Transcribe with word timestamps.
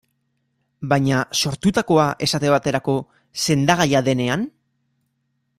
Baina, 0.93 1.19
sortutakoa, 1.41 2.07
esate 2.29 2.53
baterako, 2.55 2.97
sendagaia 3.45 4.05
denean? 4.09 4.51